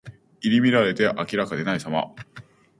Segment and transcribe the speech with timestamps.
[0.41, 2.15] 入り乱れて明らかでないさま。